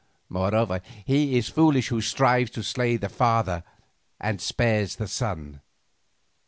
[0.29, 3.63] Moreover he is foolish who strives to slay the father
[4.19, 5.59] and spares the son.